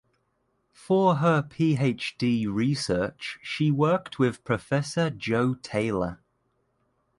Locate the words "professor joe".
4.43-5.53